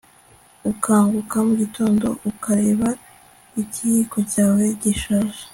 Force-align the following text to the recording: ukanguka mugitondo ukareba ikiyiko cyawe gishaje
ukanguka 0.71 1.35
mugitondo 1.45 2.07
ukareba 2.31 2.89
ikiyiko 3.61 4.17
cyawe 4.31 4.63
gishaje 4.83 5.41